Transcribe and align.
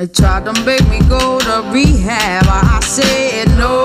They 0.00 0.06
tried 0.06 0.46
to 0.46 0.54
make 0.64 0.88
me 0.88 0.98
go 1.10 1.38
to 1.40 1.62
rehab. 1.70 2.46
I 2.48 2.80
said 2.82 3.48
no, 3.58 3.84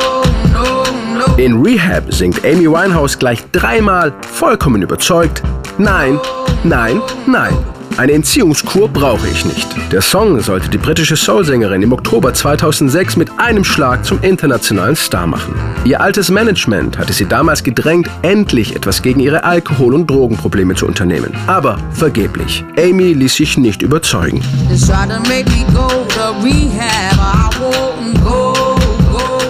no, 0.54 0.86
no. 1.14 1.36
In 1.36 1.62
Rehab 1.62 2.14
singt 2.14 2.46
Amy 2.46 2.70
Winehouse 2.70 3.20
gleich 3.20 3.44
dreimal 3.52 4.14
vollkommen 4.22 4.82
überzeugt: 4.82 5.44
Nein, 5.78 6.18
nein, 6.64 7.02
nein. 7.28 7.75
Eine 7.98 8.12
Entziehungskur 8.12 8.90
brauche 8.90 9.26
ich 9.30 9.46
nicht. 9.46 9.70
Der 9.90 10.02
Song 10.02 10.42
sollte 10.42 10.68
die 10.68 10.78
britische 10.78 11.16
Soulsängerin 11.16 11.82
im 11.82 11.94
Oktober 11.94 12.34
2006 12.34 13.16
mit 13.16 13.30
einem 13.38 13.64
Schlag 13.64 14.04
zum 14.04 14.22
internationalen 14.22 14.98
Star 14.98 15.26
machen. 15.26 15.56
Ihr 15.86 16.02
altes 16.02 16.30
Management 16.30 16.98
hatte 16.98 17.14
sie 17.14 17.26
damals 17.26 17.64
gedrängt, 17.64 18.10
endlich 18.22 18.76
etwas 18.76 19.02
gegen 19.02 19.22
ihre 19.22 19.46
Alkohol- 19.46 19.94
und 19.94 20.10
Drogenprobleme 20.10 20.76
zu 20.76 20.86
unternehmen. 20.88 21.32
Aber 21.48 21.78
vergeblich. 21.92 22.66
Amy 22.78 23.14
ließ 23.14 23.36
sich 23.36 23.58
nicht 23.58 23.82
überzeugen. 23.82 24.42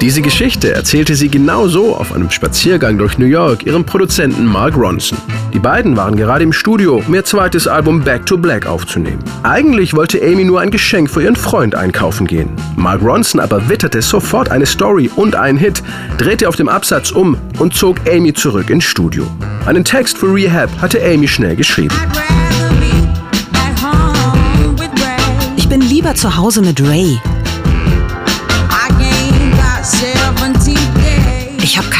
Diese 0.05 0.21
Geschichte 0.21 0.71
erzählte 0.71 1.15
sie 1.15 1.29
genau 1.29 1.67
so 1.67 1.95
auf 1.95 2.13
einem 2.13 2.29
Spaziergang 2.29 2.99
durch 2.99 3.17
New 3.17 3.25
York 3.25 3.65
ihrem 3.65 3.83
Produzenten 3.83 4.45
Mark 4.45 4.77
Ronson. 4.77 5.17
Die 5.51 5.57
beiden 5.57 5.97
waren 5.97 6.15
gerade 6.15 6.43
im 6.43 6.53
Studio, 6.53 7.01
um 7.07 7.15
ihr 7.15 7.25
zweites 7.25 7.67
Album 7.67 8.03
Back 8.03 8.23
to 8.27 8.37
Black 8.37 8.67
aufzunehmen. 8.67 9.23
Eigentlich 9.41 9.95
wollte 9.95 10.21
Amy 10.21 10.43
nur 10.43 10.61
ein 10.61 10.69
Geschenk 10.69 11.09
für 11.09 11.23
ihren 11.23 11.35
Freund 11.35 11.73
einkaufen 11.73 12.27
gehen. 12.27 12.49
Mark 12.75 13.01
Ronson 13.01 13.41
aber 13.41 13.67
witterte 13.67 14.03
sofort 14.03 14.51
eine 14.51 14.67
Story 14.67 15.09
und 15.15 15.35
einen 15.35 15.57
Hit, 15.57 15.81
drehte 16.19 16.47
auf 16.49 16.55
dem 16.55 16.69
Absatz 16.69 17.09
um 17.09 17.35
und 17.57 17.73
zog 17.73 17.97
Amy 18.07 18.31
zurück 18.31 18.69
ins 18.69 18.83
Studio. 18.83 19.25
Einen 19.65 19.83
Text 19.83 20.19
für 20.19 20.31
Rehab 20.31 20.69
hatte 20.83 21.03
Amy 21.03 21.27
schnell 21.27 21.55
geschrieben. 21.55 21.95
Ich 25.57 25.67
bin 25.67 25.81
lieber 25.81 26.13
zu 26.13 26.37
Hause 26.37 26.61
mit 26.61 26.79
Ray. 26.87 27.19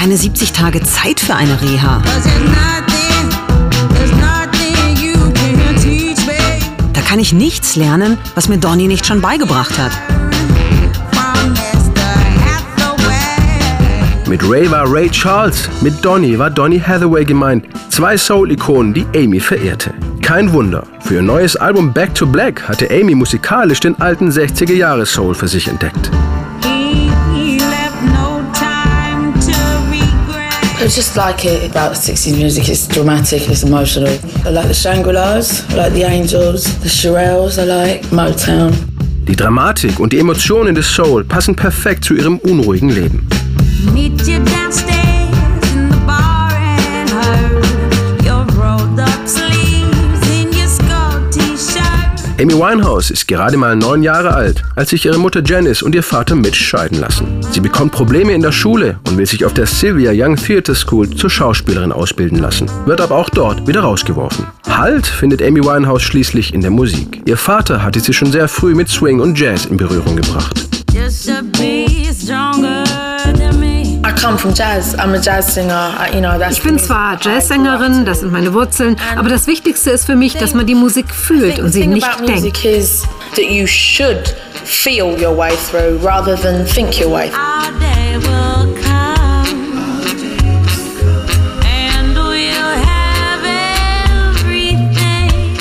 Keine 0.05 0.17
70 0.17 0.51
Tage 0.51 0.83
Zeit 0.83 1.19
für 1.19 1.33
eine 1.33 1.59
Reha. 1.63 1.99
Da 6.93 7.01
kann 7.01 7.17
ich 7.17 7.33
nichts 7.33 7.75
lernen, 7.75 8.19
was 8.35 8.47
mir 8.47 8.59
Donny 8.59 8.85
nicht 8.85 9.07
schon 9.07 9.19
beigebracht 9.19 9.79
hat. 9.79 9.91
Mit 14.27 14.47
Ray 14.47 14.69
war 14.69 14.85
Ray 14.87 15.09
Charles, 15.09 15.67
mit 15.81 16.05
Donny 16.05 16.37
war 16.37 16.51
Donny 16.51 16.79
Hathaway 16.79 17.25
gemeint. 17.25 17.65
Zwei 17.89 18.15
Soul-Ikonen, 18.15 18.93
die 18.93 19.07
Amy 19.15 19.39
verehrte. 19.39 19.91
Kein 20.21 20.53
Wunder. 20.53 20.83
Für 20.99 21.15
ihr 21.15 21.23
neues 21.23 21.55
Album 21.55 21.91
Back 21.91 22.13
to 22.13 22.27
Black 22.27 22.61
hatte 22.69 22.87
Amy 22.91 23.15
musikalisch 23.15 23.79
den 23.79 23.99
alten 23.99 24.29
60er-Jahre-Soul 24.29 25.33
für 25.33 25.47
sich 25.47 25.67
entdeckt. 25.67 26.11
I 30.85 30.87
just 30.87 31.17
like 31.17 31.45
it 31.45 31.71
about 31.71 31.95
60s 31.95 32.37
music. 32.37 32.69
It's 32.69 32.87
dramatic, 32.87 33.49
it's 33.49 33.63
emotional. 33.63 34.19
I 34.45 34.51
like 34.51 34.67
the 34.67 34.73
Shangri-Las, 34.75 35.67
I 35.71 35.77
like 35.77 35.93
the 35.93 36.03
Angels, 36.03 36.65
the 36.81 36.89
Shirelles, 36.89 37.57
I 37.57 37.63
like 37.63 38.03
Motown. 38.11 38.71
Die 39.27 39.35
Dramatik 39.35 39.99
und 39.99 40.13
die 40.13 40.19
Emotionen 40.19 40.75
des 40.75 40.87
Soul 40.87 41.23
passen 41.23 41.55
perfekt 41.55 42.05
zu 42.05 42.13
ihrem 42.13 42.37
unruhigen 42.37 42.89
Leben. 42.89 43.27
Amy 52.45 52.53
Winehouse 52.53 53.09
ist 53.09 53.27
gerade 53.27 53.57
mal 53.57 53.75
neun 53.75 54.03
Jahre 54.03 54.35
alt, 54.35 54.61
als 54.75 54.91
sich 54.91 55.03
ihre 55.03 55.17
Mutter 55.17 55.41
Janice 55.43 55.81
und 55.81 55.95
ihr 55.95 56.03
Vater 56.03 56.35
Mitch 56.35 56.63
scheiden 56.63 56.99
lassen. 56.99 57.41
Sie 57.49 57.59
bekommt 57.59 57.91
Probleme 57.91 58.33
in 58.33 58.43
der 58.43 58.51
Schule 58.51 58.99
und 59.07 59.17
will 59.17 59.25
sich 59.25 59.45
auf 59.45 59.55
der 59.55 59.65
Sylvia 59.65 60.11
Young 60.13 60.35
Theatre 60.35 60.75
School 60.75 61.09
zur 61.09 61.31
Schauspielerin 61.31 61.91
ausbilden 61.91 62.37
lassen, 62.37 62.69
wird 62.85 63.01
aber 63.01 63.15
auch 63.15 63.31
dort 63.31 63.65
wieder 63.65 63.81
rausgeworfen. 63.81 64.45
Halt 64.69 65.07
findet 65.07 65.41
Amy 65.41 65.61
Winehouse 65.63 66.03
schließlich 66.03 66.53
in 66.53 66.61
der 66.61 66.69
Musik. 66.69 67.23
Ihr 67.25 67.37
Vater 67.37 67.81
hatte 67.81 67.99
sie 67.99 68.13
schon 68.13 68.31
sehr 68.31 68.47
früh 68.47 68.75
mit 68.75 68.89
Swing 68.89 69.21
und 69.21 69.39
Jazz 69.39 69.65
in 69.65 69.77
Berührung 69.77 70.15
gebracht. 70.15 70.67
Come 74.25 74.37
from 74.37 74.53
jazz. 74.53 74.95
I'm 74.95 75.13
a 75.13 75.19
jazz 75.19 75.53
singer. 75.53 75.73
I, 75.73 76.11
you 76.15 76.21
know, 76.21 76.39
that's 76.39 76.57
Ich 76.57 76.63
bin 76.63 76.79
zwar 76.79 77.19
Jazzsängerin, 77.21 78.05
das 78.05 78.21
sind 78.21 78.31
meine 78.31 78.53
Wurzeln, 78.53 78.95
aber 79.15 79.29
das 79.29 79.45
Wichtigste 79.45 79.91
ist 79.91 80.05
für 80.05 80.15
mich, 80.15 80.35
dass 80.35 80.53
man 80.53 80.65
die 80.65 80.75
Musik 80.75 81.13
fühlt 81.13 81.59
und 81.59 81.67
the 81.67 81.73
sie 81.73 81.81
thing 81.81 81.93
nicht 81.93 82.07
denkt. 82.19 82.31
music 82.31 82.65
is 82.65 83.03
that 83.35 83.45
you 83.45 83.67
should 83.67 84.35
feel 84.63 85.15
your 85.21 85.37
way 85.37 85.55
through 85.69 86.03
rather 86.03 86.35
than 86.35 86.65
think 86.65 86.99
your 86.99 87.11
way. 87.11 87.29
Our 87.29 87.94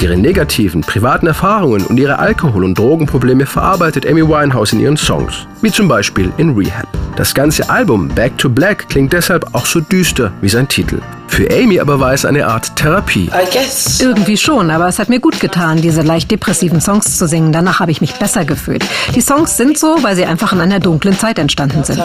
Ihre 0.05 0.19
negativen, 0.19 0.83
privaten 0.83 1.27
Erfahrungen 1.27 1.87
und 1.87 1.97
ihre 1.97 2.19
Alkohol- 2.19 2.65
und 2.65 2.77
Drogenprobleme 2.77 3.47
verarbeitet 3.47 4.07
Amy 4.07 4.21
Winehouse 4.21 4.75
in 4.75 4.81
ihren 4.81 4.99
Songs, 4.99 5.47
wie 5.63 5.73
zum 5.73 5.89
Beispiel 5.89 6.31
in 6.37 6.51
Rehab. 6.51 6.87
Das 7.17 7.33
ganze 7.33 7.71
Album 7.71 8.09
Back 8.09 8.37
to 8.37 8.51
Black 8.51 8.91
klingt 8.91 9.15
deshalb 9.15 9.55
auch 9.55 9.65
so 9.65 9.81
düster 9.81 10.31
wie 10.43 10.51
sein 10.51 10.69
Titel. 10.69 11.01
Für 11.35 11.51
Amy 11.51 11.81
aber 11.81 11.99
war 11.99 12.13
es 12.13 12.25
eine 12.25 12.47
Art 12.47 12.77
Therapie. 12.77 13.25
I 13.25 13.51
guess 13.53 14.01
Irgendwie 14.01 14.37
schon, 14.37 14.71
aber 14.71 14.87
es 14.87 15.01
hat 15.01 15.09
mir 15.09 15.19
gut 15.19 15.41
getan, 15.41 15.81
diese 15.81 16.03
leicht 16.03 16.31
depressiven 16.31 16.81
Songs 16.81 17.19
zu 17.19 17.27
singen. 17.27 17.51
Danach 17.51 17.81
habe 17.81 17.91
ich 17.91 18.01
mich 18.01 18.15
besser 18.15 18.45
gefühlt. 18.45 18.85
Die 19.17 19.21
Songs 19.21 19.57
sind 19.57 19.77
so, 19.77 19.97
weil 20.03 20.15
sie 20.15 20.27
einfach 20.27 20.53
in 20.53 20.61
einer 20.61 20.79
dunklen 20.79 21.19
Zeit 21.19 21.41
entstanden 21.41 21.83
sind. 21.83 22.01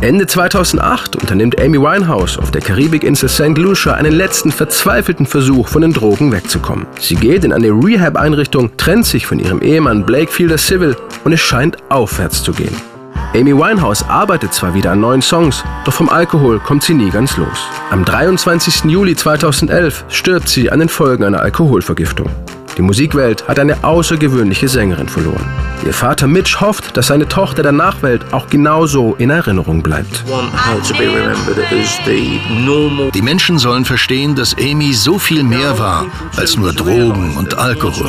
Ende 0.00 0.26
2008 0.28 1.16
unternimmt 1.16 1.60
Amy 1.60 1.80
Winehouse 1.80 2.38
auf 2.38 2.52
der 2.52 2.62
Karibikinsel 2.62 3.28
St. 3.28 3.58
Lucia 3.58 3.94
einen 3.94 4.12
letzten 4.12 4.52
verzweifelten 4.52 5.26
Versuch, 5.26 5.66
von 5.66 5.82
den 5.82 5.92
Drogen 5.92 6.30
wegzukommen. 6.30 6.86
Sie 7.06 7.14
geht 7.14 7.44
in 7.44 7.52
eine 7.52 7.68
Rehab-Einrichtung, 7.68 8.76
trennt 8.76 9.06
sich 9.06 9.28
von 9.28 9.38
ihrem 9.38 9.62
Ehemann 9.62 10.04
Blake 10.04 10.32
Fielder 10.32 10.58
Civil 10.58 10.96
und 11.22 11.30
es 11.30 11.38
scheint 11.38 11.76
aufwärts 11.88 12.42
zu 12.42 12.50
gehen. 12.50 12.74
Amy 13.32 13.56
Winehouse 13.56 14.02
arbeitet 14.08 14.52
zwar 14.52 14.74
wieder 14.74 14.90
an 14.90 14.98
neuen 14.98 15.22
Songs, 15.22 15.62
doch 15.84 15.92
vom 15.92 16.08
Alkohol 16.08 16.58
kommt 16.58 16.82
sie 16.82 16.94
nie 16.94 17.10
ganz 17.10 17.36
los. 17.36 17.68
Am 17.92 18.04
23. 18.04 18.90
Juli 18.90 19.14
2011 19.14 20.06
stirbt 20.08 20.48
sie 20.48 20.72
an 20.72 20.80
den 20.80 20.88
Folgen 20.88 21.22
einer 21.22 21.42
Alkoholvergiftung. 21.42 22.28
Die 22.76 22.82
Musikwelt 22.82 23.48
hat 23.48 23.58
eine 23.58 23.82
außergewöhnliche 23.84 24.68
Sängerin 24.68 25.08
verloren. 25.08 25.46
Ihr 25.86 25.94
Vater 25.94 26.26
Mitch 26.26 26.60
hofft, 26.60 26.96
dass 26.96 27.06
seine 27.06 27.26
Tochter 27.26 27.62
der 27.62 27.72
Nachwelt 27.72 28.34
auch 28.34 28.48
genauso 28.48 29.14
in 29.14 29.30
Erinnerung 29.30 29.82
bleibt. 29.82 30.24
Die 33.14 33.22
Menschen 33.22 33.58
sollen 33.58 33.84
verstehen, 33.84 34.34
dass 34.34 34.54
Amy 34.58 34.92
so 34.92 35.18
viel 35.18 35.42
mehr 35.42 35.78
war 35.78 36.06
als 36.36 36.56
nur 36.56 36.72
Drogen 36.74 37.34
und 37.36 37.56
Alkohol. 37.56 38.06